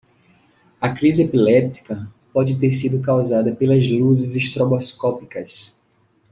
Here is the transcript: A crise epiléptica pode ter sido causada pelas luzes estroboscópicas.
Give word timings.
A 0.81 0.89
crise 0.91 1.21
epiléptica 1.25 2.11
pode 2.33 2.57
ter 2.57 2.71
sido 2.71 3.01
causada 3.03 3.55
pelas 3.55 3.85
luzes 3.87 4.33
estroboscópicas. 4.35 5.77